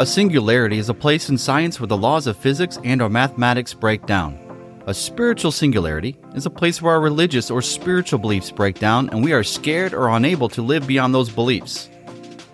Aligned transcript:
A 0.00 0.06
singularity 0.06 0.78
is 0.78 0.88
a 0.88 0.94
place 0.94 1.28
in 1.28 1.36
science 1.36 1.78
where 1.78 1.86
the 1.86 1.94
laws 1.94 2.26
of 2.26 2.34
physics 2.34 2.78
and 2.84 3.02
or 3.02 3.10
mathematics 3.10 3.74
break 3.74 4.06
down. 4.06 4.38
A 4.86 4.94
spiritual 4.94 5.52
singularity 5.52 6.16
is 6.34 6.46
a 6.46 6.50
place 6.50 6.80
where 6.80 6.94
our 6.94 7.02
religious 7.02 7.50
or 7.50 7.60
spiritual 7.60 8.18
beliefs 8.18 8.50
break 8.50 8.78
down 8.78 9.10
and 9.10 9.22
we 9.22 9.34
are 9.34 9.44
scared 9.44 9.92
or 9.92 10.08
unable 10.08 10.48
to 10.48 10.62
live 10.62 10.86
beyond 10.86 11.14
those 11.14 11.28
beliefs. 11.28 11.90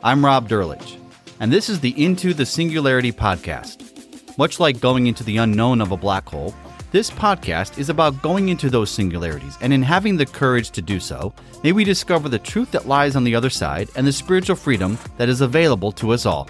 I'm 0.03 0.24
Rob 0.24 0.48
Drlich, 0.48 0.96
and 1.38 1.52
this 1.52 1.68
is 1.68 1.79
the 1.79 1.95
Into 2.04 2.34
the 2.34 2.45
Singularity 2.45 3.12
podcast. 3.12 4.36
Much 4.36 4.58
like 4.58 4.80
going 4.80 5.06
into 5.06 5.22
the 5.22 5.36
unknown 5.36 5.80
of 5.80 5.92
a 5.92 5.96
black 5.96 6.28
hole, 6.28 6.52
this 6.90 7.12
podcast 7.12 7.78
is 7.78 7.90
about 7.90 8.22
going 8.22 8.48
into 8.48 8.70
those 8.70 8.90
singularities, 8.90 9.56
and 9.60 9.72
in 9.72 9.82
having 9.82 10.16
the 10.16 10.26
courage 10.26 10.70
to 10.70 10.82
do 10.82 10.98
so, 10.98 11.32
may 11.62 11.70
we 11.70 11.84
discover 11.84 12.28
the 12.28 12.40
truth 12.40 12.72
that 12.72 12.88
lies 12.88 13.14
on 13.14 13.22
the 13.22 13.36
other 13.36 13.50
side 13.50 13.88
and 13.94 14.04
the 14.04 14.12
spiritual 14.12 14.56
freedom 14.56 14.98
that 15.16 15.28
is 15.28 15.42
available 15.42 15.92
to 15.92 16.10
us 16.10 16.26
all. 16.26 16.48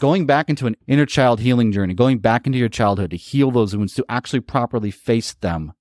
Going 0.00 0.26
back 0.26 0.48
into 0.48 0.66
an 0.66 0.76
inner 0.86 1.06
child 1.06 1.40
healing 1.40 1.72
journey, 1.72 1.94
going 1.94 2.18
back 2.18 2.46
into 2.46 2.58
your 2.58 2.68
childhood 2.68 3.10
to 3.10 3.16
heal 3.16 3.50
those 3.50 3.76
wounds, 3.76 3.94
to 3.94 4.04
actually 4.08 4.40
properly 4.40 4.90
face 4.90 5.34
them, 5.34 5.74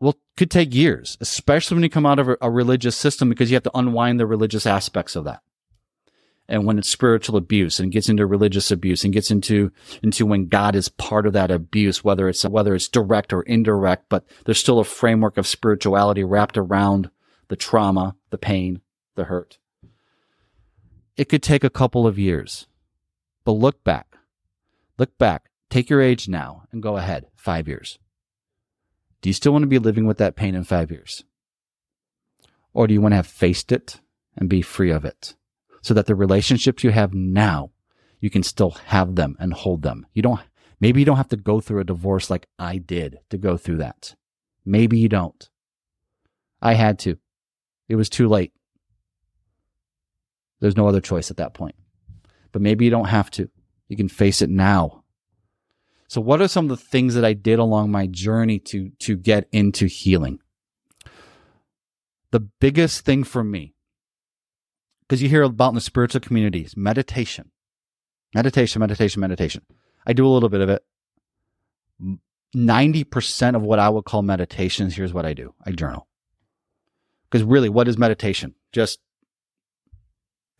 well, 0.00 0.18
could 0.36 0.50
take 0.50 0.74
years, 0.74 1.16
especially 1.20 1.76
when 1.76 1.84
you 1.84 1.88
come 1.88 2.04
out 2.04 2.18
of 2.18 2.28
a, 2.28 2.36
a 2.42 2.50
religious 2.50 2.96
system 2.96 3.28
because 3.28 3.50
you 3.50 3.54
have 3.54 3.62
to 3.62 3.78
unwind 3.78 4.18
the 4.18 4.26
religious 4.26 4.66
aspects 4.66 5.16
of 5.16 5.24
that 5.24 5.40
and 6.48 6.66
when 6.66 6.78
it's 6.78 6.90
spiritual 6.90 7.36
abuse 7.36 7.80
and 7.80 7.92
gets 7.92 8.08
into 8.08 8.26
religious 8.26 8.70
abuse 8.70 9.04
and 9.04 9.12
gets 9.12 9.30
into 9.30 9.72
into 10.02 10.26
when 10.26 10.48
God 10.48 10.74
is 10.74 10.88
part 10.88 11.26
of 11.26 11.32
that 11.32 11.50
abuse, 11.50 12.04
whether 12.04 12.28
it's 12.28 12.44
whether 12.44 12.74
it's 12.74 12.88
direct 12.88 13.32
or 13.32 13.42
indirect, 13.42 14.06
but 14.08 14.24
there's 14.44 14.60
still 14.60 14.78
a 14.78 14.84
framework 14.84 15.38
of 15.38 15.46
spirituality 15.46 16.24
wrapped 16.24 16.58
around 16.58 17.10
the 17.48 17.56
trauma, 17.56 18.16
the 18.30 18.38
pain, 18.38 18.80
the 19.14 19.24
hurt. 19.24 19.58
It 21.16 21.28
could 21.28 21.42
take 21.42 21.64
a 21.64 21.70
couple 21.70 22.06
of 22.06 22.18
years. 22.18 22.66
But 23.44 23.52
look 23.52 23.82
back. 23.84 24.16
Look 24.98 25.16
back. 25.18 25.50
Take 25.70 25.88
your 25.90 26.02
age 26.02 26.28
now 26.28 26.64
and 26.70 26.82
go 26.82 26.96
ahead 26.96 27.26
five 27.34 27.66
years. 27.66 27.98
Do 29.20 29.28
you 29.28 29.32
still 29.34 29.52
want 29.52 29.62
to 29.62 29.68
be 29.68 29.78
living 29.78 30.06
with 30.06 30.18
that 30.18 30.36
pain 30.36 30.54
in 30.54 30.64
five 30.64 30.90
years? 30.90 31.24
Or 32.74 32.86
do 32.86 32.94
you 32.94 33.00
want 33.00 33.12
to 33.12 33.16
have 33.16 33.26
faced 33.26 33.72
it 33.72 34.00
and 34.36 34.48
be 34.48 34.62
free 34.62 34.90
of 34.90 35.04
it 35.04 35.34
so 35.80 35.94
that 35.94 36.06
the 36.06 36.14
relationships 36.14 36.84
you 36.84 36.90
have 36.90 37.14
now, 37.14 37.70
you 38.20 38.30
can 38.30 38.42
still 38.42 38.70
have 38.86 39.14
them 39.14 39.36
and 39.38 39.52
hold 39.52 39.82
them? 39.82 40.06
You 40.12 40.22
don't, 40.22 40.40
maybe 40.80 41.00
you 41.00 41.06
don't 41.06 41.16
have 41.16 41.28
to 41.28 41.36
go 41.36 41.60
through 41.60 41.80
a 41.80 41.84
divorce 41.84 42.30
like 42.30 42.48
I 42.58 42.78
did 42.78 43.18
to 43.30 43.38
go 43.38 43.56
through 43.56 43.78
that. 43.78 44.14
Maybe 44.64 44.98
you 44.98 45.08
don't. 45.08 45.48
I 46.60 46.74
had 46.74 46.98
to. 47.00 47.18
It 47.88 47.96
was 47.96 48.08
too 48.08 48.28
late. 48.28 48.52
There's 50.60 50.76
no 50.76 50.86
other 50.86 51.00
choice 51.00 51.30
at 51.30 51.36
that 51.38 51.54
point. 51.54 51.74
But 52.52 52.62
maybe 52.62 52.84
you 52.84 52.90
don't 52.90 53.08
have 53.08 53.30
to. 53.32 53.48
You 53.88 53.96
can 53.96 54.08
face 54.08 54.42
it 54.42 54.50
now 54.50 55.02
so 56.12 56.20
what 56.20 56.42
are 56.42 56.48
some 56.48 56.66
of 56.66 56.68
the 56.68 56.84
things 56.84 57.14
that 57.14 57.24
I 57.24 57.32
did 57.32 57.58
along 57.58 57.90
my 57.90 58.06
journey 58.06 58.58
to, 58.66 58.90
to 58.98 59.16
get 59.16 59.48
into 59.50 59.86
healing? 59.86 60.40
The 62.32 62.40
biggest 62.40 63.06
thing 63.06 63.24
for 63.24 63.42
me, 63.42 63.72
because 65.00 65.22
you 65.22 65.30
hear 65.30 65.42
about 65.42 65.70
in 65.70 65.76
the 65.76 65.80
spiritual 65.80 66.20
communities, 66.20 66.76
meditation, 66.76 67.50
meditation, 68.34 68.80
meditation, 68.80 69.20
meditation. 69.20 69.64
I 70.06 70.12
do 70.12 70.26
a 70.26 70.28
little 70.28 70.50
bit 70.50 70.60
of 70.60 70.68
it. 70.68 70.84
90% 72.54 73.56
of 73.56 73.62
what 73.62 73.78
I 73.78 73.88
would 73.88 74.04
call 74.04 74.20
meditations, 74.20 74.94
here's 74.94 75.14
what 75.14 75.24
I 75.24 75.32
do. 75.32 75.54
I 75.64 75.70
journal. 75.70 76.08
Because 77.30 77.42
really, 77.42 77.70
what 77.70 77.88
is 77.88 77.96
meditation? 77.96 78.54
Just 78.70 78.98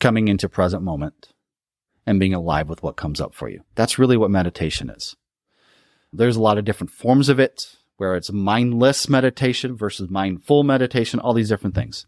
coming 0.01 0.28
into 0.28 0.49
present 0.49 0.83
moment 0.83 1.34
and 2.07 2.21
being 2.21 2.35
alive 2.35 2.69
with 2.69 2.83
what 2.83 2.97
comes 2.97 3.21
up 3.21 3.35
for 3.35 3.49
you. 3.49 3.63
That's 3.75 3.99
really 3.99 4.17
what 4.17 4.31
meditation 4.31 4.91
is. 4.91 5.17
There's 6.13 6.37
a 6.37 6.43
lot 6.43 6.59
of 6.59 6.65
different 6.65 6.91
forms 6.91 7.29
of 7.29 7.39
it 7.39 7.77
where 7.97 8.17
it's 8.17 8.33
mindless 8.33 9.09
meditation 9.09 9.77
versus 9.77 10.11
mindful 10.11 10.63
meditation, 10.65 11.21
all 11.21 11.33
these 11.33 11.49
different 11.49 11.75
things. 11.75 12.07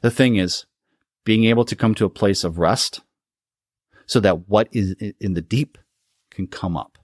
The 0.00 0.10
thing 0.10 0.36
is 0.36 0.66
being 1.24 1.44
able 1.44 1.64
to 1.64 1.76
come 1.76 1.94
to 1.96 2.04
a 2.04 2.10
place 2.10 2.44
of 2.44 2.58
rest 2.58 3.00
so 4.06 4.20
that 4.20 4.48
what 4.48 4.68
is 4.72 4.94
in 5.20 5.34
the 5.34 5.40
deep 5.40 5.78
can 6.30 6.46
come 6.46 6.76
up. 6.76 6.98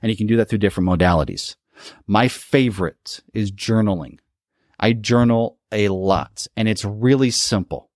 And 0.00 0.10
you 0.10 0.16
can 0.16 0.26
do 0.26 0.36
that 0.36 0.48
through 0.48 0.58
different 0.58 0.88
modalities. 0.88 1.56
My 2.06 2.28
favorite 2.28 3.20
is 3.32 3.52
journaling. 3.52 4.18
I 4.78 4.92
journal 4.94 5.58
a 5.70 5.88
lot 5.88 6.46
and 6.56 6.68
it's 6.68 6.84
really 6.84 7.30
simple. 7.30 7.90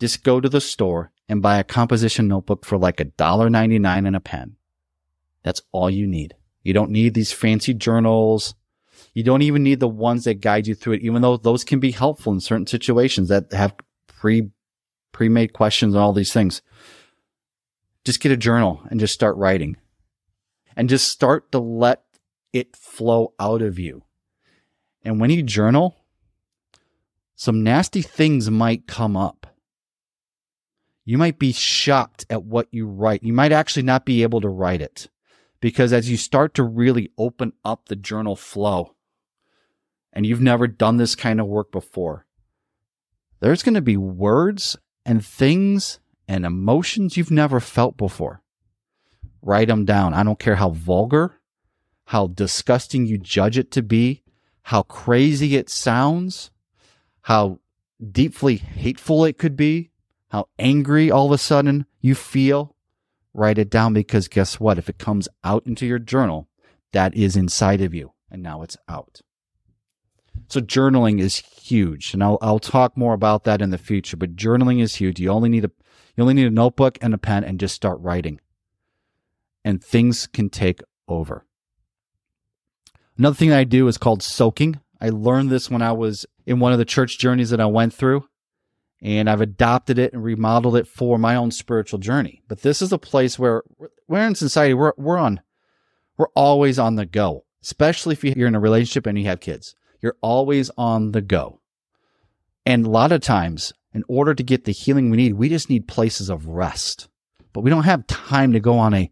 Just 0.00 0.24
go 0.24 0.40
to 0.40 0.48
the 0.48 0.60
store 0.60 1.11
and 1.32 1.40
buy 1.40 1.58
a 1.58 1.64
composition 1.64 2.28
notebook 2.28 2.66
for 2.66 2.76
like 2.76 3.00
a 3.00 3.04
dollar 3.04 3.48
ninety 3.48 3.78
nine 3.78 4.04
and 4.04 4.14
a 4.14 4.20
pen. 4.20 4.56
That's 5.42 5.62
all 5.72 5.88
you 5.88 6.06
need. 6.06 6.34
You 6.62 6.74
don't 6.74 6.90
need 6.90 7.14
these 7.14 7.32
fancy 7.32 7.72
journals. 7.72 8.54
You 9.14 9.22
don't 9.24 9.40
even 9.40 9.62
need 9.62 9.80
the 9.80 9.88
ones 9.88 10.24
that 10.24 10.42
guide 10.42 10.66
you 10.66 10.74
through 10.74 10.94
it, 10.94 11.02
even 11.02 11.22
though 11.22 11.38
those 11.38 11.64
can 11.64 11.80
be 11.80 11.90
helpful 11.90 12.34
in 12.34 12.40
certain 12.40 12.66
situations 12.66 13.30
that 13.30 13.50
have 13.52 13.74
pre 14.06 14.50
pre-made 15.12 15.54
questions 15.54 15.94
and 15.94 16.02
all 16.02 16.12
these 16.12 16.34
things. 16.34 16.60
Just 18.04 18.20
get 18.20 18.32
a 18.32 18.36
journal 18.36 18.82
and 18.90 19.00
just 19.00 19.14
start 19.14 19.36
writing. 19.36 19.76
And 20.76 20.88
just 20.88 21.08
start 21.08 21.50
to 21.52 21.58
let 21.58 22.02
it 22.52 22.76
flow 22.76 23.32
out 23.40 23.62
of 23.62 23.78
you. 23.78 24.02
And 25.02 25.18
when 25.18 25.30
you 25.30 25.42
journal, 25.42 25.96
some 27.36 27.62
nasty 27.62 28.02
things 28.02 28.50
might 28.50 28.86
come 28.86 29.16
up. 29.16 29.46
You 31.04 31.18
might 31.18 31.38
be 31.38 31.52
shocked 31.52 32.26
at 32.30 32.44
what 32.44 32.68
you 32.70 32.86
write. 32.86 33.22
You 33.22 33.32
might 33.32 33.52
actually 33.52 33.82
not 33.82 34.04
be 34.04 34.22
able 34.22 34.40
to 34.40 34.48
write 34.48 34.80
it 34.80 35.08
because 35.60 35.92
as 35.92 36.10
you 36.10 36.16
start 36.16 36.54
to 36.54 36.62
really 36.62 37.10
open 37.16 37.52
up 37.64 37.86
the 37.86 37.96
journal 37.96 38.36
flow 38.36 38.94
and 40.12 40.26
you've 40.26 40.40
never 40.40 40.66
done 40.66 40.96
this 40.96 41.14
kind 41.14 41.40
of 41.40 41.46
work 41.46 41.72
before, 41.72 42.26
there's 43.40 43.62
going 43.62 43.74
to 43.74 43.80
be 43.80 43.96
words 43.96 44.76
and 45.04 45.24
things 45.24 45.98
and 46.28 46.46
emotions 46.46 47.16
you've 47.16 47.30
never 47.30 47.60
felt 47.60 47.96
before. 47.96 48.42
Write 49.40 49.68
them 49.68 49.84
down. 49.84 50.14
I 50.14 50.22
don't 50.22 50.38
care 50.38 50.56
how 50.56 50.70
vulgar, 50.70 51.40
how 52.06 52.28
disgusting 52.28 53.06
you 53.06 53.18
judge 53.18 53.58
it 53.58 53.72
to 53.72 53.82
be, 53.82 54.22
how 54.62 54.82
crazy 54.82 55.56
it 55.56 55.68
sounds, 55.68 56.50
how 57.22 57.58
deeply 58.10 58.56
hateful 58.56 59.24
it 59.24 59.38
could 59.38 59.56
be, 59.56 59.91
how 60.32 60.48
angry 60.58 61.10
all 61.10 61.26
of 61.26 61.32
a 61.32 61.36
sudden 61.36 61.84
you 62.00 62.14
feel 62.14 62.74
write 63.34 63.58
it 63.58 63.68
down 63.68 63.92
because 63.92 64.28
guess 64.28 64.58
what? 64.58 64.78
If 64.78 64.88
it 64.88 64.96
comes 64.96 65.28
out 65.44 65.66
into 65.66 65.84
your 65.84 65.98
journal, 65.98 66.48
that 66.92 67.14
is 67.14 67.36
inside 67.36 67.82
of 67.82 67.92
you 67.92 68.12
and 68.30 68.42
now 68.42 68.62
it's 68.62 68.78
out. 68.88 69.20
So 70.48 70.62
journaling 70.62 71.20
is 71.20 71.36
huge. 71.36 72.14
And 72.14 72.24
I'll, 72.24 72.38
I'll 72.40 72.58
talk 72.58 72.96
more 72.96 73.12
about 73.12 73.44
that 73.44 73.60
in 73.60 73.68
the 73.68 73.78
future, 73.78 74.16
but 74.16 74.34
journaling 74.34 74.80
is 74.80 74.94
huge. 74.94 75.20
You 75.20 75.28
only 75.28 75.50
need 75.50 75.66
a, 75.66 75.70
you 76.16 76.22
only 76.22 76.34
need 76.34 76.46
a 76.46 76.50
notebook 76.50 76.96
and 77.02 77.12
a 77.12 77.18
pen 77.18 77.44
and 77.44 77.60
just 77.60 77.74
start 77.74 78.00
writing 78.00 78.40
and 79.62 79.84
things 79.84 80.26
can 80.26 80.48
take 80.48 80.80
over. 81.08 81.44
Another 83.18 83.36
thing 83.36 83.50
that 83.50 83.58
I 83.58 83.64
do 83.64 83.86
is 83.86 83.98
called 83.98 84.22
soaking. 84.22 84.80
I 84.98 85.10
learned 85.10 85.50
this 85.50 85.70
when 85.70 85.82
I 85.82 85.92
was 85.92 86.24
in 86.46 86.58
one 86.58 86.72
of 86.72 86.78
the 86.78 86.86
church 86.86 87.18
journeys 87.18 87.50
that 87.50 87.60
I 87.60 87.66
went 87.66 87.92
through 87.92 88.24
and 89.02 89.28
I've 89.28 89.40
adopted 89.40 89.98
it 89.98 90.12
and 90.12 90.22
remodeled 90.22 90.76
it 90.76 90.86
for 90.86 91.18
my 91.18 91.34
own 91.34 91.50
spiritual 91.50 91.98
journey. 91.98 92.42
But 92.46 92.62
this 92.62 92.80
is 92.80 92.92
a 92.92 92.98
place 92.98 93.36
where 93.36 93.64
we're 94.06 94.26
in 94.26 94.36
society, 94.36 94.74
we're, 94.74 94.92
we're 94.96 95.18
on, 95.18 95.40
we're 96.16 96.28
always 96.36 96.78
on 96.78 96.94
the 96.94 97.04
go, 97.04 97.44
especially 97.62 98.12
if 98.12 98.24
you're 98.24 98.46
in 98.46 98.54
a 98.54 98.60
relationship 98.60 99.06
and 99.06 99.18
you 99.18 99.24
have 99.24 99.40
kids. 99.40 99.74
You're 100.00 100.16
always 100.20 100.70
on 100.78 101.12
the 101.12 101.20
go. 101.20 101.60
And 102.64 102.86
a 102.86 102.90
lot 102.90 103.10
of 103.10 103.20
times, 103.20 103.72
in 103.92 104.04
order 104.08 104.34
to 104.34 104.42
get 104.42 104.64
the 104.64 104.72
healing 104.72 105.10
we 105.10 105.16
need, 105.16 105.34
we 105.34 105.48
just 105.48 105.68
need 105.68 105.88
places 105.88 106.30
of 106.30 106.46
rest. 106.46 107.08
But 107.52 107.62
we 107.62 107.70
don't 107.70 107.82
have 107.82 108.06
time 108.06 108.52
to 108.52 108.60
go 108.60 108.78
on 108.78 108.94
a, 108.94 109.10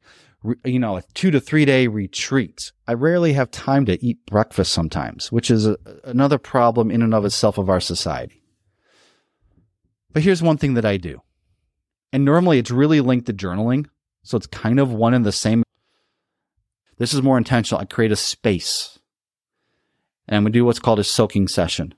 you 0.65 0.79
know, 0.79 0.97
a 0.97 1.03
two 1.15 1.33
to 1.33 1.41
three 1.41 1.65
day 1.65 1.89
retreat. 1.89 2.71
I 2.87 2.95
rarely 2.95 3.33
have 3.33 3.51
time 3.51 3.87
to 3.87 4.05
eat 4.05 4.25
breakfast 4.27 4.73
sometimes, 4.73 5.33
which 5.33 5.51
is 5.51 5.67
a, 5.67 5.77
another 6.05 6.39
problem 6.39 6.93
in 6.93 7.03
and 7.03 7.13
of 7.13 7.25
itself 7.25 7.59
of 7.59 7.69
our 7.69 7.81
society. 7.81 8.40
But 10.13 10.23
here's 10.23 10.43
one 10.43 10.57
thing 10.57 10.75
that 10.75 10.85
I 10.85 10.97
do. 10.97 11.23
And 12.13 12.25
normally 12.25 12.59
it's 12.59 12.71
really 12.71 13.01
linked 13.01 13.27
to 13.27 13.33
journaling. 13.33 13.87
So 14.23 14.37
it's 14.37 14.47
kind 14.47 14.81
of 14.81 14.93
one 14.93 15.15
and 15.15 15.25
the 15.25 15.33
same. 15.33 15.63
This 16.99 17.15
is 17.15 17.23
more 17.23 17.39
intentional. 17.39 17.81
I 17.81 17.85
create 17.85 18.13
a 18.13 18.17
space 18.17 18.99
and 20.29 20.37
I'm 20.37 20.43
going 20.45 20.53
to 20.53 20.59
do 20.59 20.65
what's 20.65 20.79
called 20.79 20.99
a 20.99 21.05
soaking 21.05 21.49
session. 21.49 21.95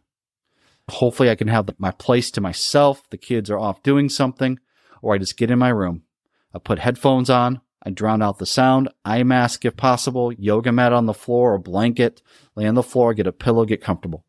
Hopefully 0.88 1.30
I 1.30 1.34
can 1.34 1.48
have 1.48 1.70
my 1.78 1.90
place 1.90 2.30
to 2.32 2.40
myself. 2.40 3.02
The 3.10 3.16
kids 3.16 3.50
are 3.50 3.58
off 3.58 3.82
doing 3.82 4.08
something 4.08 4.58
or 5.00 5.14
I 5.14 5.18
just 5.18 5.36
get 5.36 5.50
in 5.50 5.58
my 5.58 5.70
room. 5.70 6.02
I 6.54 6.58
put 6.58 6.78
headphones 6.78 7.30
on. 7.30 7.60
I 7.84 7.90
drown 7.90 8.22
out 8.22 8.38
the 8.38 8.46
sound, 8.46 8.90
eye 9.04 9.24
mask 9.24 9.64
if 9.64 9.76
possible, 9.76 10.32
yoga 10.32 10.70
mat 10.70 10.92
on 10.92 11.06
the 11.06 11.14
floor 11.14 11.54
or 11.54 11.58
blanket, 11.58 12.22
lay 12.54 12.66
on 12.66 12.74
the 12.74 12.82
floor, 12.82 13.12
get 13.12 13.26
a 13.26 13.32
pillow, 13.32 13.64
get 13.64 13.82
comfortable. 13.82 14.24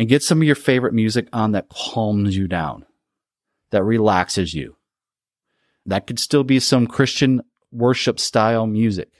And 0.00 0.08
get 0.08 0.22
some 0.22 0.40
of 0.40 0.46
your 0.46 0.56
favorite 0.56 0.94
music 0.94 1.28
on 1.30 1.52
that 1.52 1.68
calms 1.68 2.34
you 2.34 2.48
down, 2.48 2.86
that 3.70 3.84
relaxes 3.84 4.54
you. 4.54 4.76
That 5.84 6.06
could 6.06 6.18
still 6.18 6.42
be 6.42 6.58
some 6.58 6.86
Christian 6.86 7.42
worship 7.70 8.18
style 8.18 8.66
music. 8.66 9.10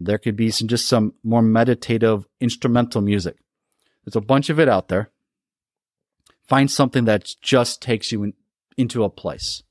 There 0.00 0.16
could 0.16 0.36
be 0.36 0.50
some 0.50 0.66
just 0.66 0.88
some 0.88 1.12
more 1.22 1.42
meditative 1.42 2.26
instrumental 2.40 3.02
music. 3.02 3.36
There's 4.02 4.16
a 4.16 4.22
bunch 4.22 4.48
of 4.48 4.58
it 4.58 4.66
out 4.66 4.88
there. 4.88 5.10
Find 6.48 6.70
something 6.70 7.04
that 7.04 7.34
just 7.42 7.82
takes 7.82 8.10
you 8.10 8.22
in, 8.22 8.32
into 8.78 9.04
a 9.04 9.10
place. 9.10 9.62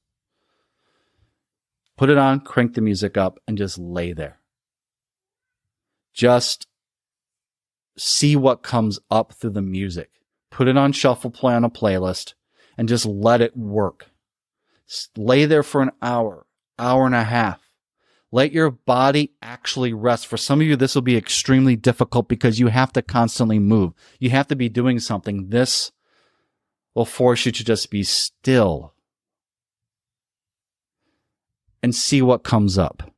Put 1.98 2.12
it 2.12 2.18
on, 2.20 2.42
crank 2.42 2.76
the 2.76 2.82
music 2.82 3.18
up, 3.18 3.40
and 3.48 3.58
just 3.58 3.80
lay 3.80 4.14
there. 4.14 4.38
Just 6.14 6.68
see 7.98 8.36
what 8.36 8.62
comes 8.62 9.00
up 9.10 9.34
through 9.34 9.54
the 9.54 9.64
music. 9.64 10.12
Put 10.52 10.68
it 10.68 10.78
on 10.78 10.92
shuffle 10.92 11.32
play 11.32 11.54
on 11.54 11.64
a 11.64 11.70
playlist 11.70 12.34
and 12.78 12.90
just 12.90 13.06
let 13.06 13.42
it 13.42 13.56
work. 13.56 14.10
Lay 15.16 15.46
there 15.46 15.64
for 15.64 15.82
an 15.82 15.92
hour, 16.02 16.46
hour 16.78 17.06
and 17.06 17.16
a 17.16 17.24
half. 17.24 17.60
Let 18.32 18.52
your 18.52 18.70
body 18.70 19.34
actually 19.42 19.92
rest. 19.92 20.28
For 20.28 20.38
some 20.38 20.62
of 20.62 20.68
you, 20.68 20.76
this 20.76 20.94
will 20.94 21.02
be 21.02 21.18
extremely 21.18 21.76
difficult 21.76 22.28
because 22.28 22.60
you 22.60 22.68
have 22.68 22.94
to 22.94 23.02
constantly 23.02 23.58
move. 23.58 23.94
You 24.20 24.30
have 24.30 24.48
to 24.48 24.56
be 24.56 24.70
doing 24.70 25.00
something. 25.00 25.50
This 25.50 25.92
will 26.94 27.06
force 27.06 27.46
you 27.46 27.52
to 27.52 27.64
just 27.64 27.90
be 27.90 28.04
still 28.04 28.94
and 31.82 31.96
see 31.96 32.22
what 32.22 32.44
comes 32.44 32.78
up. 32.78 33.12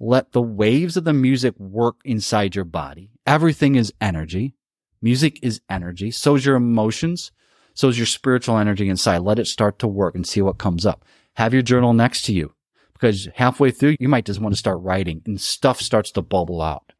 Let 0.00 0.32
the 0.32 0.42
waves 0.42 0.96
of 0.96 1.04
the 1.04 1.12
music 1.12 1.58
work 1.58 1.96
inside 2.04 2.54
your 2.54 2.64
body. 2.64 3.10
Everything 3.26 3.76
is 3.76 3.94
energy. 4.00 4.55
Music 5.02 5.38
is 5.42 5.60
energy. 5.68 6.10
So 6.10 6.34
is 6.34 6.46
your 6.46 6.56
emotions. 6.56 7.32
So 7.74 7.88
is 7.88 7.98
your 7.98 8.06
spiritual 8.06 8.58
energy 8.58 8.88
inside. 8.88 9.18
Let 9.18 9.38
it 9.38 9.46
start 9.46 9.78
to 9.80 9.86
work 9.88 10.14
and 10.14 10.26
see 10.26 10.40
what 10.40 10.58
comes 10.58 10.86
up. 10.86 11.04
Have 11.34 11.52
your 11.52 11.62
journal 11.62 11.92
next 11.92 12.22
to 12.22 12.32
you 12.32 12.54
because 12.94 13.28
halfway 13.34 13.70
through, 13.70 13.96
you 14.00 14.08
might 14.08 14.24
just 14.24 14.40
want 14.40 14.54
to 14.54 14.58
start 14.58 14.80
writing 14.80 15.22
and 15.26 15.40
stuff 15.40 15.80
starts 15.80 16.10
to 16.12 16.22
bubble 16.22 16.62
out. 16.62 16.92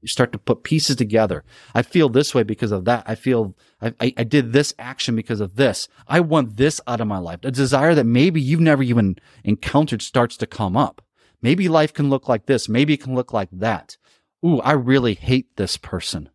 You 0.00 0.08
start 0.08 0.32
to 0.32 0.38
put 0.38 0.62
pieces 0.62 0.96
together. 0.96 1.44
I 1.74 1.82
feel 1.82 2.08
this 2.08 2.34
way 2.34 2.42
because 2.42 2.72
of 2.72 2.86
that. 2.86 3.04
I 3.06 3.14
feel 3.14 3.54
I, 3.82 3.92
I, 4.00 4.14
I, 4.16 4.24
did 4.24 4.52
this 4.52 4.72
action 4.78 5.14
because 5.14 5.40
of 5.40 5.56
this. 5.56 5.88
I 6.08 6.20
want 6.20 6.56
this 6.56 6.80
out 6.86 7.02
of 7.02 7.06
my 7.06 7.18
life. 7.18 7.40
A 7.42 7.50
desire 7.50 7.94
that 7.94 8.06
maybe 8.06 8.40
you've 8.40 8.60
never 8.60 8.82
even 8.82 9.16
encountered 9.44 10.00
starts 10.00 10.38
to 10.38 10.46
come 10.46 10.74
up. 10.74 11.02
Maybe 11.42 11.68
life 11.68 11.92
can 11.92 12.08
look 12.08 12.28
like 12.28 12.46
this. 12.46 12.66
Maybe 12.66 12.94
it 12.94 13.02
can 13.02 13.14
look 13.14 13.34
like 13.34 13.50
that. 13.52 13.98
Ooh, 14.44 14.60
I 14.60 14.72
really 14.72 15.14
hate 15.14 15.56
this 15.56 15.76
person. 15.76 16.30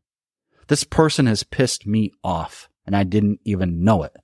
This 0.68 0.84
person 0.84 1.26
has 1.26 1.44
pissed 1.44 1.86
me 1.86 2.12
off 2.24 2.70
and 2.86 2.96
I 2.96 3.04
didn't 3.04 3.40
even 3.44 3.84
know 3.84 4.04
it 4.04 4.16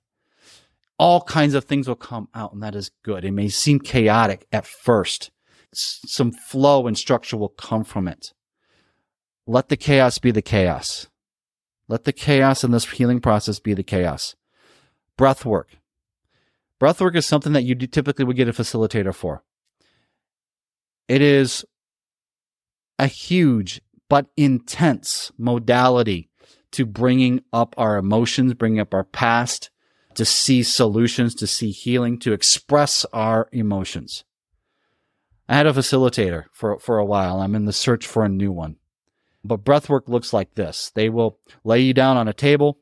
all 1.02 1.22
kinds 1.22 1.54
of 1.54 1.64
things 1.64 1.88
will 1.88 1.96
come 1.96 2.28
out, 2.32 2.52
and 2.52 2.62
that 2.62 2.76
is 2.76 2.92
good. 3.02 3.24
It 3.24 3.32
may 3.32 3.48
seem 3.48 3.80
chaotic 3.80 4.46
at 4.52 4.64
first. 4.64 5.32
Some 5.74 6.30
flow 6.30 6.86
and 6.86 6.96
structure 6.96 7.36
will 7.36 7.48
come 7.48 7.82
from 7.82 8.06
it. 8.06 8.32
Let 9.44 9.68
the 9.68 9.76
chaos 9.76 10.18
be 10.18 10.30
the 10.30 10.42
chaos. 10.42 11.08
Let 11.88 12.04
the 12.04 12.12
chaos 12.12 12.62
in 12.62 12.70
this 12.70 12.88
healing 12.88 13.20
process 13.20 13.58
be 13.58 13.74
the 13.74 13.82
chaos. 13.82 14.36
Breath 15.16 15.44
work. 15.44 15.70
Breath 16.78 17.00
work 17.00 17.16
is 17.16 17.26
something 17.26 17.52
that 17.52 17.64
you 17.64 17.74
typically 17.74 18.24
would 18.24 18.36
get 18.36 18.46
a 18.46 18.52
facilitator 18.52 19.12
for. 19.12 19.42
It 21.08 21.20
is 21.20 21.64
a 23.00 23.08
huge 23.08 23.80
but 24.08 24.26
intense 24.36 25.32
modality 25.36 26.30
to 26.72 26.86
bringing 26.86 27.42
up 27.52 27.74
our 27.78 27.96
emotions, 27.96 28.54
bringing 28.54 28.80
up 28.80 28.94
our 28.94 29.04
past, 29.04 29.70
to 30.14 30.24
see 30.24 30.62
solutions, 30.62 31.34
to 31.36 31.46
see 31.46 31.70
healing, 31.70 32.18
to 32.18 32.32
express 32.32 33.04
our 33.12 33.48
emotions. 33.52 34.24
I 35.48 35.56
had 35.56 35.66
a 35.66 35.72
facilitator 35.72 36.44
for, 36.52 36.78
for 36.78 36.98
a 36.98 37.04
while. 37.04 37.40
I'm 37.40 37.54
in 37.54 37.64
the 37.64 37.72
search 37.72 38.06
for 38.06 38.24
a 38.24 38.28
new 38.28 38.52
one. 38.52 38.76
But 39.44 39.64
breathwork 39.64 40.08
looks 40.08 40.32
like 40.32 40.54
this. 40.54 40.90
They 40.94 41.08
will 41.08 41.38
lay 41.64 41.80
you 41.80 41.92
down 41.92 42.16
on 42.16 42.28
a 42.28 42.32
table 42.32 42.78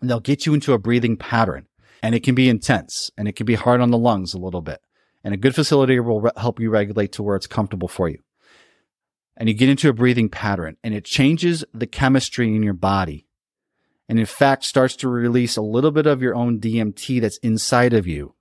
and 0.00 0.08
they'll 0.08 0.20
get 0.20 0.46
you 0.46 0.54
into 0.54 0.74
a 0.74 0.78
breathing 0.78 1.16
pattern. 1.16 1.66
And 2.02 2.14
it 2.14 2.22
can 2.22 2.34
be 2.34 2.48
intense 2.48 3.10
and 3.16 3.26
it 3.26 3.34
can 3.34 3.46
be 3.46 3.54
hard 3.54 3.80
on 3.80 3.90
the 3.90 3.98
lungs 3.98 4.34
a 4.34 4.38
little 4.38 4.60
bit. 4.60 4.80
And 5.24 5.34
a 5.34 5.38
good 5.38 5.54
facilitator 5.54 6.04
will 6.04 6.20
re- 6.20 6.30
help 6.36 6.60
you 6.60 6.70
regulate 6.70 7.12
to 7.12 7.22
where 7.22 7.36
it's 7.36 7.46
comfortable 7.46 7.88
for 7.88 8.08
you. 8.08 8.18
And 9.38 9.48
you 9.48 9.54
get 9.54 9.70
into 9.70 9.88
a 9.88 9.94
breathing 9.94 10.28
pattern 10.28 10.76
and 10.84 10.92
it 10.92 11.04
changes 11.04 11.64
the 11.72 11.86
chemistry 11.86 12.54
in 12.54 12.62
your 12.62 12.74
body. 12.74 13.26
And 14.08 14.18
in 14.18 14.26
fact 14.26 14.64
starts 14.64 14.96
to 14.96 15.08
release 15.08 15.56
a 15.56 15.62
little 15.62 15.92
bit 15.92 16.06
of 16.06 16.20
your 16.20 16.34
own 16.34 16.60
DMT 16.60 17.20
that's 17.20 17.38
inside 17.38 17.94
of 17.94 18.06
you 18.06 18.34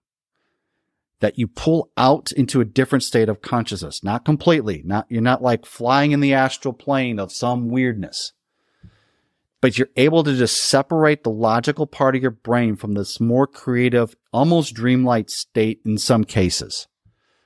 that 1.19 1.37
you 1.37 1.47
pull 1.47 1.91
out 1.97 2.31
into 2.31 2.61
a 2.61 2.65
different 2.65 3.03
state 3.03 3.29
of 3.29 3.41
consciousness, 3.41 4.03
not 4.03 4.25
completely, 4.25 4.81
not, 4.85 5.05
you're 5.09 5.21
not 5.21 5.41
like 5.41 5.65
flying 5.65 6.11
in 6.11 6.19
the 6.19 6.33
astral 6.33 6.73
plane 6.73 7.19
of 7.19 7.31
some 7.31 7.69
weirdness, 7.69 8.33
but 9.61 9.77
you're 9.77 9.89
able 9.95 10.23
to 10.23 10.35
just 10.35 10.57
separate 10.57 11.23
the 11.23 11.31
logical 11.31 11.87
part 11.87 12.15
of 12.15 12.21
your 12.21 12.31
brain 12.31 12.75
from 12.75 12.93
this 12.93 13.19
more 13.19 13.47
creative, 13.47 14.15
almost 14.31 14.75
dreamlike 14.75 15.29
state 15.29 15.79
in 15.85 15.97
some 15.97 16.23
cases 16.23 16.87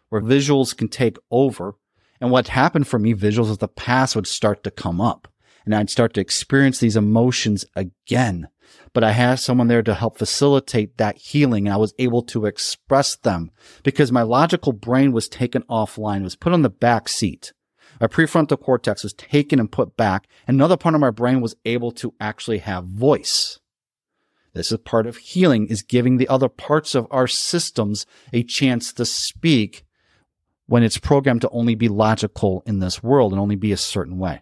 where 0.09 0.21
visuals 0.21 0.75
can 0.75 0.89
take 0.89 1.17
over. 1.29 1.75
And 2.21 2.31
what 2.31 2.47
happened 2.47 2.87
for 2.87 2.99
me, 2.99 3.13
visuals 3.13 3.49
of 3.49 3.59
the 3.59 3.67
past 3.67 4.15
would 4.15 4.27
start 4.27 4.63
to 4.63 4.71
come 4.71 5.01
up 5.01 5.27
and 5.65 5.75
I'd 5.75 5.89
start 5.89 6.13
to 6.13 6.21
experience 6.21 6.79
these 6.79 6.95
emotions 6.95 7.65
again. 7.75 8.47
But 8.93 9.03
I 9.03 9.11
had 9.11 9.39
someone 9.39 9.67
there 9.67 9.83
to 9.83 9.93
help 9.93 10.17
facilitate 10.17 10.97
that 10.97 11.17
healing. 11.17 11.67
And 11.67 11.73
I 11.73 11.77
was 11.77 11.93
able 11.99 12.21
to 12.23 12.45
express 12.45 13.15
them 13.15 13.51
because 13.83 14.11
my 14.11 14.21
logical 14.21 14.71
brain 14.71 15.11
was 15.11 15.27
taken 15.27 15.63
offline, 15.63 16.23
was 16.23 16.35
put 16.35 16.53
on 16.53 16.61
the 16.61 16.69
back 16.69 17.09
seat. 17.09 17.53
My 17.99 18.07
prefrontal 18.07 18.59
cortex 18.59 19.03
was 19.03 19.13
taken 19.13 19.59
and 19.59 19.71
put 19.71 19.97
back. 19.97 20.27
Another 20.47 20.77
part 20.77 20.95
of 20.95 21.01
my 21.01 21.11
brain 21.11 21.41
was 21.41 21.55
able 21.65 21.91
to 21.93 22.13
actually 22.19 22.59
have 22.59 22.85
voice. 22.85 23.59
This 24.53 24.71
is 24.71 24.79
part 24.79 25.07
of 25.07 25.17
healing 25.17 25.67
is 25.67 25.81
giving 25.81 26.17
the 26.17 26.27
other 26.27 26.49
parts 26.49 26.95
of 26.95 27.07
our 27.11 27.27
systems 27.27 28.05
a 28.33 28.43
chance 28.43 28.91
to 28.93 29.05
speak 29.05 29.85
when 30.71 30.83
it's 30.83 30.97
programmed 30.97 31.41
to 31.41 31.49
only 31.49 31.75
be 31.75 31.89
logical 31.89 32.63
in 32.65 32.79
this 32.79 33.03
world 33.03 33.33
and 33.33 33.41
only 33.41 33.57
be 33.57 33.73
a 33.73 33.77
certain 33.77 34.17
way. 34.17 34.41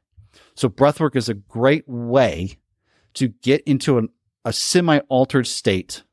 So 0.54 0.70
breathwork 0.70 1.16
is 1.16 1.28
a 1.28 1.34
great 1.34 1.86
way 1.88 2.60
to 3.16 3.30
get 3.30 3.64
into 3.64 3.98
an, 3.98 4.10
a 4.46 4.54
semi 4.54 5.00
altered 5.10 5.48
state. 5.48 6.04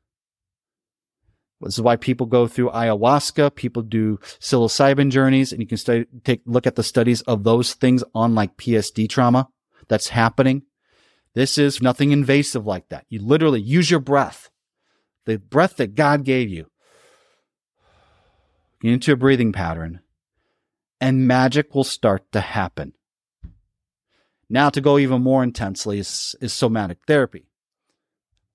This 1.61 1.75
is 1.75 1.81
why 1.81 1.97
people 1.97 2.25
go 2.25 2.47
through 2.47 2.71
ayahuasca. 2.71 3.53
People 3.53 3.83
do 3.83 4.17
psilocybin 4.39 5.11
journeys, 5.11 5.51
and 5.51 5.61
you 5.61 5.67
can 5.67 5.77
study, 5.77 6.07
take 6.23 6.41
look 6.47 6.65
at 6.65 6.77
the 6.77 6.81
studies 6.81 7.21
of 7.21 7.43
those 7.43 7.75
things 7.75 8.03
on 8.15 8.33
like 8.33 8.57
PSD 8.57 9.07
trauma 9.07 9.47
that's 9.87 10.07
happening. 10.07 10.63
This 11.35 11.59
is 11.59 11.79
nothing 11.79 12.11
invasive 12.11 12.65
like 12.65 12.89
that. 12.89 13.05
You 13.07 13.21
literally 13.21 13.61
use 13.61 13.91
your 13.91 13.99
breath, 13.99 14.49
the 15.25 15.37
breath 15.37 15.75
that 15.75 15.93
God 15.93 16.23
gave 16.23 16.49
you, 16.49 16.71
into 18.81 19.13
a 19.13 19.15
breathing 19.15 19.53
pattern, 19.53 20.01
and 20.99 21.27
magic 21.27 21.73
will 21.75 21.83
start 21.83 22.31
to 22.31 22.39
happen. 22.39 22.93
Now, 24.49 24.69
to 24.69 24.81
go 24.81 24.97
even 24.97 25.21
more 25.21 25.43
intensely 25.43 25.99
is, 25.99 26.35
is 26.41 26.53
somatic 26.53 26.99
therapy. 27.05 27.47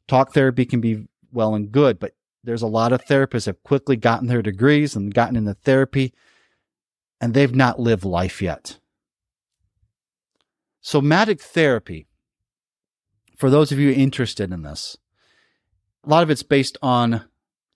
Talk 0.09 0.33
therapy 0.33 0.65
can 0.65 0.81
be 0.81 1.07
well 1.33 1.55
and 1.55 1.71
good, 1.71 1.99
but 1.99 2.15
there's 2.45 2.63
a 2.63 2.67
lot 2.67 2.93
of 2.93 3.05
therapists 3.05 3.47
have 3.47 3.63
quickly 3.63 3.97
gotten 3.97 4.29
their 4.29 4.43
degrees 4.43 4.97
and 4.97 5.15
gotten 5.15 5.37
into 5.37 5.55
therapy, 5.55 6.13
and 7.21 7.35
they've 7.35 7.55
not 7.55 7.79
lived 7.79 8.05
life 8.05 8.43
yet. 8.43 8.79
Somatic 10.81 11.41
therapy, 11.41 12.07
for 13.37 13.49
those 13.49 13.71
of 13.71 13.79
you 13.79 13.93
interested 13.93 14.51
in 14.51 14.63
this, 14.63 14.97
a 16.05 16.09
lot 16.09 16.25
of 16.25 16.31
it's 16.31 16.43
based 16.43 16.77
on 16.83 17.25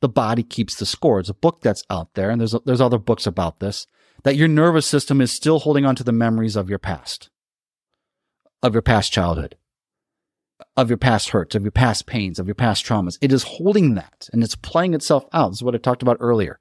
the 0.00 0.08
body 0.08 0.42
keeps 0.42 0.74
the 0.74 0.86
score. 0.86 1.20
It's 1.20 1.28
a 1.28 1.34
book 1.34 1.60
that's 1.60 1.84
out 1.88 2.14
there, 2.14 2.30
and 2.30 2.40
there's 2.40 2.54
there's 2.64 2.80
other 2.80 2.98
books 2.98 3.26
about 3.26 3.60
this. 3.60 3.86
That 4.22 4.36
your 4.36 4.48
nervous 4.48 4.86
system 4.86 5.20
is 5.20 5.32
still 5.32 5.60
holding 5.60 5.84
on 5.84 5.96
to 5.96 6.04
the 6.04 6.12
memories 6.12 6.56
of 6.56 6.68
your 6.68 6.78
past 6.78 7.30
of 8.62 8.74
your 8.74 8.82
past 8.82 9.12
childhood, 9.12 9.56
of 10.76 10.88
your 10.88 10.96
past 10.96 11.28
hurts, 11.28 11.54
of 11.54 11.62
your 11.62 11.70
past 11.70 12.06
pains, 12.06 12.38
of 12.38 12.46
your 12.46 12.54
past 12.54 12.84
traumas. 12.84 13.18
It 13.20 13.32
is 13.32 13.44
holding 13.44 13.94
that 13.94 14.28
and 14.32 14.42
it's 14.42 14.56
playing 14.56 14.94
itself 14.94 15.24
out. 15.32 15.50
This 15.50 15.58
is 15.58 15.62
what 15.62 15.74
I 15.74 15.78
talked 15.78 16.02
about 16.02 16.16
earlier. 16.20 16.58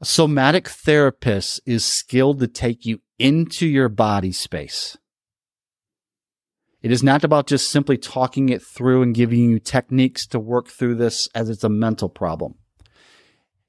A 0.00 0.04
somatic 0.04 0.68
therapist 0.68 1.60
is 1.64 1.84
skilled 1.84 2.40
to 2.40 2.46
take 2.46 2.84
you 2.84 3.00
into 3.18 3.66
your 3.66 3.88
body 3.88 4.32
space. 4.32 4.96
It 6.82 6.90
is 6.90 7.02
not 7.02 7.22
about 7.22 7.46
just 7.46 7.70
simply 7.70 7.96
talking 7.96 8.48
it 8.48 8.62
through 8.62 9.02
and 9.02 9.14
giving 9.14 9.50
you 9.50 9.60
techniques 9.60 10.26
to 10.28 10.40
work 10.40 10.68
through 10.68 10.96
this 10.96 11.28
as 11.34 11.48
it's 11.48 11.62
a 11.62 11.68
mental 11.68 12.08
problem. 12.08 12.56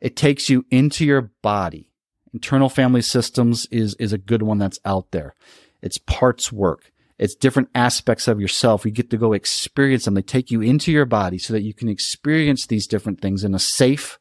It 0.02 0.16
takes 0.16 0.50
you 0.50 0.66
into 0.72 1.06
your 1.06 1.32
body. 1.44 1.93
Internal 2.34 2.70
family 2.70 3.02
systems 3.02 3.68
is, 3.68 3.96
is 3.96 4.12
a 4.12 4.18
good 4.18 4.42
one 4.42 4.58
that's 4.58 4.80
out 4.86 5.12
there. 5.12 5.36
It's 5.82 5.98
parts 5.98 6.52
work. 6.52 6.92
It's 7.20 7.36
different 7.36 7.70
aspects 7.76 8.28
of 8.28 8.42
yourself. 8.42 8.86
You 8.86 8.92
get 8.92 9.12
to 9.12 9.18
go 9.18 9.34
experience 9.34 10.06
them. 10.06 10.16
They 10.16 10.24
take 10.24 10.50
you 10.50 10.62
into 10.62 10.92
your 10.92 11.06
body 11.06 11.38
so 11.38 11.54
that 11.54 11.62
you 11.62 11.74
can 11.74 11.88
experience 11.88 12.66
these 12.66 12.88
different 12.88 13.22
things 13.22 13.44
in 13.44 13.54
a 13.54 13.60
safe 13.60 14.20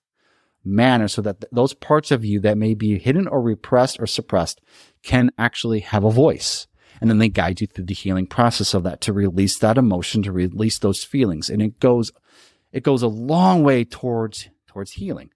manner 0.65 1.09
so 1.09 1.23
that 1.23 1.41
th- 1.41 1.51
those 1.53 1.75
parts 1.75 2.11
of 2.11 2.25
you 2.25 2.41
that 2.41 2.59
may 2.59 2.75
be 2.75 2.99
hidden 2.99 3.27
or 3.27 3.41
repressed 3.41 3.99
or 3.99 4.07
suppressed 4.07 4.61
can 5.03 5.31
actually 5.39 5.81
have 5.81 6.05
a 6.05 6.11
voice. 6.11 6.67
And 7.01 7.11
then 7.11 7.19
they 7.19 7.29
guide 7.29 7.61
you 7.61 7.67
through 7.67 7.87
the 7.87 7.95
healing 7.95 8.27
process 8.27 8.75
of 8.75 8.85
that 8.85 9.01
to 9.03 9.13
release 9.13 9.59
that 9.59 9.79
emotion, 9.79 10.23
to 10.23 10.33
release 10.33 10.79
those 10.79 11.03
feelings. 11.03 11.51
And 11.51 11.61
it 11.61 11.81
goes, 11.81 12.13
it 12.71 12.85
goes 12.85 13.03
a 13.03 13.09
long 13.09 13.63
way 13.65 13.85
towards, 13.85 14.49
towards 14.69 14.93
healing. 14.93 15.31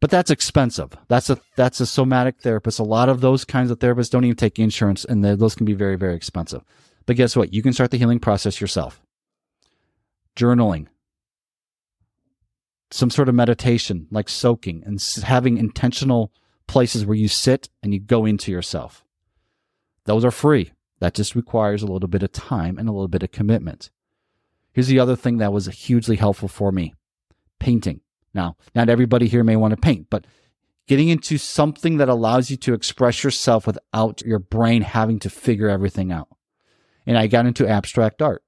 But 0.00 0.10
that's 0.10 0.30
expensive. 0.30 0.90
That's 1.08 1.28
a, 1.28 1.40
that's 1.56 1.80
a 1.80 1.86
somatic 1.86 2.40
therapist. 2.40 2.78
A 2.78 2.84
lot 2.84 3.08
of 3.08 3.20
those 3.20 3.44
kinds 3.44 3.70
of 3.70 3.80
therapists 3.80 4.10
don't 4.10 4.24
even 4.24 4.36
take 4.36 4.58
insurance 4.58 5.04
and 5.04 5.24
those 5.24 5.54
can 5.56 5.66
be 5.66 5.74
very, 5.74 5.96
very 5.96 6.14
expensive. 6.14 6.62
But 7.06 7.16
guess 7.16 7.34
what? 7.34 7.52
You 7.52 7.62
can 7.62 7.72
start 7.72 7.90
the 7.90 7.98
healing 7.98 8.20
process 8.20 8.60
yourself. 8.60 9.00
Journaling, 10.36 10.86
some 12.90 13.10
sort 13.10 13.28
of 13.28 13.34
meditation 13.34 14.06
like 14.10 14.28
soaking 14.28 14.82
and 14.86 15.02
having 15.24 15.58
intentional 15.58 16.32
places 16.68 17.04
where 17.04 17.16
you 17.16 17.26
sit 17.26 17.68
and 17.82 17.92
you 17.92 17.98
go 17.98 18.24
into 18.24 18.52
yourself. 18.52 19.04
Those 20.04 20.24
are 20.24 20.30
free. 20.30 20.72
That 21.00 21.14
just 21.14 21.34
requires 21.34 21.82
a 21.82 21.86
little 21.86 22.08
bit 22.08 22.22
of 22.22 22.32
time 22.32 22.78
and 22.78 22.88
a 22.88 22.92
little 22.92 23.08
bit 23.08 23.22
of 23.22 23.32
commitment. 23.32 23.90
Here's 24.72 24.86
the 24.86 25.00
other 25.00 25.16
thing 25.16 25.38
that 25.38 25.52
was 25.52 25.66
hugely 25.66 26.16
helpful 26.16 26.48
for 26.48 26.70
me 26.70 26.94
painting. 27.58 28.00
Now, 28.34 28.56
not 28.74 28.88
everybody 28.88 29.26
here 29.26 29.44
may 29.44 29.56
want 29.56 29.72
to 29.72 29.80
paint, 29.80 30.08
but 30.10 30.26
getting 30.86 31.08
into 31.08 31.38
something 31.38 31.98
that 31.98 32.08
allows 32.08 32.50
you 32.50 32.56
to 32.56 32.74
express 32.74 33.22
yourself 33.22 33.66
without 33.66 34.22
your 34.22 34.38
brain 34.38 34.82
having 34.82 35.18
to 35.20 35.30
figure 35.30 35.68
everything 35.68 36.10
out. 36.10 36.28
And 37.06 37.16
I 37.16 37.26
got 37.26 37.46
into 37.46 37.68
abstract 37.68 38.20
art 38.22 38.42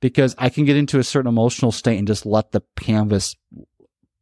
because 0.00 0.34
I 0.38 0.48
can 0.48 0.64
get 0.64 0.76
into 0.76 0.98
a 0.98 1.04
certain 1.04 1.28
emotional 1.28 1.72
state 1.72 1.98
and 1.98 2.06
just 2.06 2.26
let 2.26 2.52
the 2.52 2.62
canvas 2.78 3.36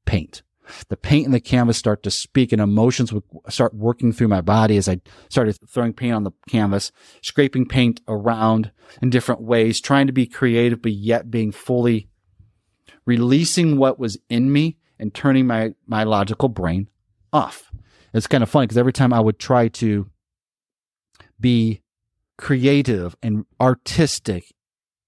paint. 0.04 0.42
The 0.88 0.96
paint 0.96 1.26
and 1.26 1.34
the 1.34 1.40
canvas 1.40 1.76
start 1.76 2.02
to 2.02 2.10
speak 2.10 2.52
and 2.52 2.60
emotions 2.60 3.12
would 3.12 3.22
start 3.48 3.74
working 3.74 4.12
through 4.12 4.28
my 4.28 4.40
body 4.40 4.76
as 4.76 4.88
I 4.88 5.00
started 5.28 5.56
throwing 5.68 5.92
paint 5.92 6.14
on 6.14 6.24
the 6.24 6.32
canvas, 6.48 6.90
scraping 7.22 7.66
paint 7.66 8.00
around 8.08 8.72
in 9.00 9.10
different 9.10 9.42
ways, 9.42 9.80
trying 9.80 10.08
to 10.08 10.12
be 10.12 10.26
creative, 10.26 10.82
but 10.82 10.92
yet 10.92 11.30
being 11.30 11.52
fully 11.52 12.08
releasing 13.06 13.78
what 13.78 13.98
was 13.98 14.18
in 14.28 14.52
me 14.52 14.76
and 14.98 15.14
turning 15.14 15.46
my, 15.46 15.74
my 15.86 16.04
logical 16.04 16.48
brain 16.48 16.88
off. 17.32 17.70
It's 18.12 18.26
kind 18.26 18.42
of 18.42 18.50
funny 18.50 18.66
because 18.66 18.78
every 18.78 18.92
time 18.92 19.12
I 19.12 19.20
would 19.20 19.38
try 19.38 19.68
to 19.68 20.10
be 21.40 21.82
creative 22.36 23.16
and 23.22 23.46
artistic 23.60 24.52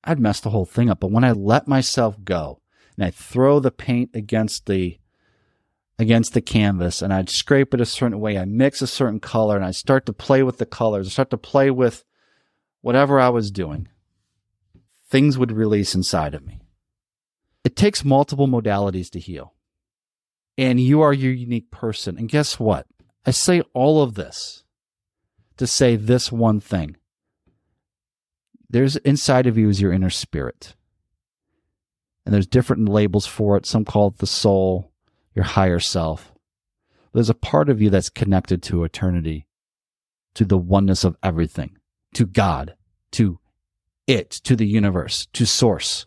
I'd 0.05 0.19
mess 0.19 0.41
the 0.41 0.51
whole 0.51 0.65
thing 0.65 0.89
up. 0.89 1.01
But 1.01 1.11
when 1.11 1.25
I 1.25 1.33
let 1.33 1.69
myself 1.69 2.17
go 2.25 2.61
and 2.97 3.05
I 3.05 3.11
throw 3.11 3.61
the 3.61 3.71
paint 3.71 4.11
against 4.15 4.67
the 4.67 4.99
against 5.99 6.33
the 6.33 6.41
canvas 6.41 7.03
and 7.03 7.13
I'd 7.13 7.29
scrape 7.29 7.75
it 7.75 7.81
a 7.81 7.87
certain 7.87 8.21
way, 8.21 8.39
I 8.39 8.45
mix 8.45 8.81
a 8.81 8.87
certain 8.87 9.19
color 9.19 9.57
and 9.57 9.65
I 9.65 9.73
start 9.73 10.07
to 10.07 10.13
play 10.13 10.45
with 10.45 10.59
the 10.59 10.67
colors, 10.67 11.09
I 11.09 11.11
start 11.11 11.31
to 11.31 11.37
play 11.37 11.73
with 11.73 12.05
whatever 12.83 13.19
I 13.19 13.31
was 13.31 13.51
doing, 13.51 13.89
things 15.09 15.37
would 15.37 15.51
release 15.51 15.97
inside 15.97 16.35
of 16.35 16.47
me. 16.47 16.61
It 17.69 17.77
takes 17.77 18.03
multiple 18.03 18.49
modalities 18.49 19.11
to 19.11 19.21
heal. 19.21 19.53
And 20.57 20.81
you 20.81 21.03
are 21.03 21.13
your 21.13 21.35
unique 21.35 21.71
person. 21.71 22.17
And 22.17 22.27
guess 22.27 22.59
what? 22.59 22.87
I 23.27 23.31
say 23.31 23.61
all 23.75 24.01
of 24.01 24.15
this 24.15 24.65
to 25.59 25.67
say 25.67 25.95
this 25.95 26.33
one 26.33 26.61
thing 26.61 26.97
there's 28.71 28.97
inside 28.97 29.47
of 29.47 29.59
you 29.59 29.69
is 29.69 29.83
your 29.83 29.93
inner 29.93 30.09
spirit. 30.09 30.77
And 32.25 32.33
there's 32.33 32.47
different 32.47 32.89
labels 32.89 33.27
for 33.27 33.59
it. 33.59 33.67
Some 33.67 33.85
call 33.85 34.09
it 34.09 34.17
the 34.17 34.27
soul, 34.27 34.91
your 35.35 35.45
higher 35.45 35.79
self. 35.79 36.33
There's 37.13 37.29
a 37.29 37.35
part 37.35 37.69
of 37.69 37.83
you 37.83 37.91
that's 37.91 38.09
connected 38.09 38.63
to 38.63 38.85
eternity, 38.85 39.47
to 40.33 40.47
the 40.47 40.57
oneness 40.57 41.05
of 41.05 41.19
everything, 41.23 41.77
to 42.15 42.25
God, 42.25 42.77
to 43.13 43.41
it, 44.07 44.31
to 44.31 44.57
the 44.57 44.67
universe, 44.67 45.27
to 45.35 45.45
source, 45.45 46.07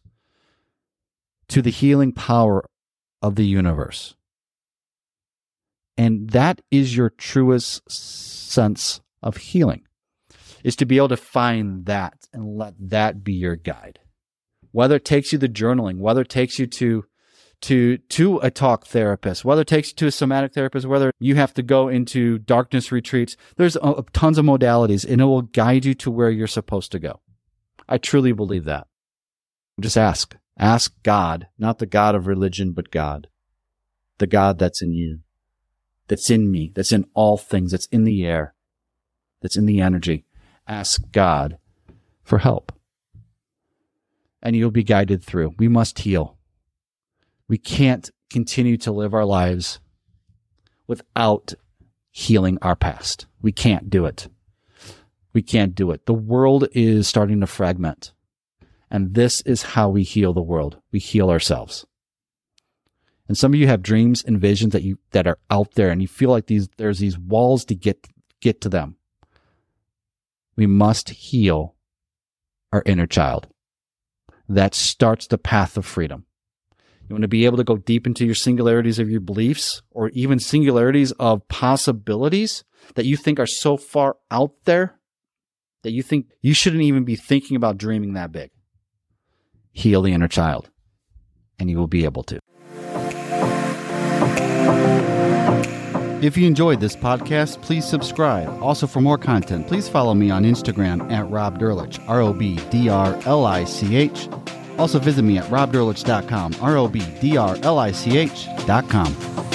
to 1.51 1.61
the 1.61 1.69
healing 1.69 2.13
power 2.13 2.63
of 3.21 3.35
the 3.35 3.45
universe. 3.45 4.15
And 5.97 6.29
that 6.31 6.61
is 6.71 6.95
your 6.95 7.09
truest 7.09 7.91
sense 7.91 9.01
of 9.21 9.37
healing 9.37 9.83
is 10.63 10.75
to 10.77 10.85
be 10.85 10.97
able 10.97 11.09
to 11.09 11.17
find 11.17 11.85
that 11.85 12.27
and 12.33 12.57
let 12.57 12.73
that 12.79 13.23
be 13.23 13.33
your 13.33 13.55
guide. 13.55 13.99
Whether 14.71 14.95
it 14.95 15.05
takes 15.05 15.33
you 15.33 15.39
to 15.39 15.47
journaling, 15.49 15.99
whether 15.99 16.21
it 16.21 16.29
takes 16.29 16.57
you 16.57 16.67
to 16.67 17.05
to 17.63 17.97
to 17.97 18.37
a 18.39 18.49
talk 18.49 18.87
therapist, 18.87 19.43
whether 19.43 19.61
it 19.61 19.67
takes 19.67 19.89
you 19.89 19.95
to 19.95 20.07
a 20.07 20.11
somatic 20.11 20.53
therapist, 20.53 20.87
whether 20.87 21.11
you 21.19 21.35
have 21.35 21.53
to 21.55 21.61
go 21.61 21.89
into 21.89 22.39
darkness 22.39 22.91
retreats, 22.91 23.35
there's 23.57 23.77
tons 24.13 24.37
of 24.37 24.45
modalities 24.45 25.05
and 25.07 25.19
it 25.19 25.25
will 25.25 25.43
guide 25.43 25.85
you 25.85 25.93
to 25.95 26.09
where 26.09 26.29
you're 26.29 26.47
supposed 26.47 26.91
to 26.93 26.99
go. 26.99 27.19
I 27.89 27.97
truly 27.97 28.31
believe 28.31 28.63
that. 28.65 28.87
Just 29.79 29.97
ask. 29.97 30.35
Ask 30.61 30.93
God, 31.03 31.47
not 31.57 31.79
the 31.79 31.85
God 31.85 32.15
of 32.15 32.27
religion, 32.27 32.71
but 32.71 32.91
God. 32.91 33.27
The 34.19 34.27
God 34.27 34.59
that's 34.59 34.81
in 34.81 34.93
you, 34.93 35.19
that's 36.07 36.29
in 36.29 36.49
me, 36.49 36.71
that's 36.73 36.93
in 36.93 37.05
all 37.13 37.37
things, 37.37 37.71
that's 37.71 37.87
in 37.87 38.05
the 38.05 38.23
air, 38.25 38.53
that's 39.41 39.57
in 39.57 39.65
the 39.65 39.81
energy 39.81 40.25
ask 40.71 41.11
God 41.11 41.57
for 42.23 42.39
help. 42.39 42.71
And 44.41 44.55
you'll 44.55 44.71
be 44.71 44.83
guided 44.83 45.23
through. 45.23 45.53
We 45.59 45.67
must 45.67 45.99
heal. 45.99 46.37
We 47.47 47.57
can't 47.57 48.09
continue 48.29 48.77
to 48.77 48.91
live 48.91 49.13
our 49.13 49.25
lives 49.25 49.79
without 50.87 51.53
healing 52.09 52.57
our 52.61 52.75
past. 52.75 53.27
We 53.41 53.51
can't 53.51 53.89
do 53.89 54.05
it. 54.05 54.27
We 55.33 55.41
can't 55.41 55.75
do 55.75 55.91
it. 55.91 56.05
The 56.05 56.13
world 56.13 56.67
is 56.71 57.07
starting 57.07 57.41
to 57.41 57.47
fragment. 57.47 58.13
And 58.91 59.15
this 59.15 59.41
is 59.41 59.63
how 59.63 59.89
we 59.89 60.03
heal 60.03 60.33
the 60.33 60.41
world. 60.41 60.77
We 60.91 60.99
heal 60.99 61.31
ourselves. 61.31 61.85
And 63.27 63.37
some 63.37 63.53
of 63.53 63.59
you 63.59 63.67
have 63.67 63.81
dreams 63.81 64.23
and 64.23 64.39
visions 64.39 64.73
that 64.73 64.83
you 64.83 64.99
that 65.11 65.25
are 65.25 65.39
out 65.49 65.75
there 65.75 65.89
and 65.89 66.01
you 66.01 66.07
feel 66.07 66.29
like 66.29 66.47
these 66.47 66.67
there's 66.77 66.99
these 66.99 67.17
walls 67.17 67.65
to 67.65 67.75
get 67.75 68.05
get 68.41 68.61
to 68.61 68.69
them 68.69 68.97
we 70.55 70.67
must 70.67 71.09
heal 71.09 71.75
our 72.71 72.83
inner 72.85 73.07
child. 73.07 73.47
That 74.47 74.75
starts 74.75 75.27
the 75.27 75.37
path 75.37 75.77
of 75.77 75.85
freedom. 75.85 76.25
You 77.09 77.15
want 77.15 77.23
to 77.23 77.27
be 77.27 77.45
able 77.45 77.57
to 77.57 77.63
go 77.63 77.77
deep 77.77 78.05
into 78.05 78.25
your 78.25 78.35
singularities 78.35 78.99
of 78.99 79.09
your 79.09 79.21
beliefs 79.21 79.81
or 79.91 80.09
even 80.09 80.39
singularities 80.39 81.11
of 81.13 81.47
possibilities 81.47 82.63
that 82.95 83.05
you 83.05 83.17
think 83.17 83.39
are 83.39 83.47
so 83.47 83.75
far 83.75 84.17
out 84.29 84.53
there 84.65 84.99
that 85.83 85.91
you 85.91 86.03
think 86.03 86.27
you 86.41 86.53
shouldn't 86.53 86.83
even 86.83 87.03
be 87.03 87.15
thinking 87.15 87.57
about 87.57 87.77
dreaming 87.77 88.13
that 88.13 88.31
big. 88.31 88.51
Heal 89.73 90.01
the 90.01 90.13
inner 90.13 90.27
child, 90.27 90.69
and 91.59 91.69
you 91.69 91.77
will 91.77 91.87
be 91.87 92.03
able 92.05 92.23
to. 92.23 92.39
If 96.23 96.37
you 96.37 96.45
enjoyed 96.45 96.79
this 96.79 96.95
podcast, 96.95 97.63
please 97.63 97.83
subscribe. 97.83 98.61
Also, 98.61 98.85
for 98.85 99.01
more 99.01 99.17
content, 99.17 99.67
please 99.67 99.89
follow 99.89 100.13
me 100.13 100.29
on 100.29 100.43
Instagram 100.43 101.11
at 101.11 101.27
Rob 101.31 101.57
Drlich, 101.59 101.99
R 102.07 102.21
O 102.21 102.31
B 102.31 102.59
D 102.69 102.89
R 102.89 103.19
L 103.25 103.45
I 103.45 103.63
C 103.63 103.95
H. 103.95 104.29
Also, 104.77 104.99
visit 104.99 105.23
me 105.23 105.39
at 105.39 105.45
robdrlich.com, 105.45 106.55
R 106.61 106.77
O 106.77 106.87
B 106.87 107.01
D 107.19 107.37
R 107.37 107.57
L 107.63 107.79
I 107.79 107.91
C 107.91 108.17
H.com. 108.19 109.50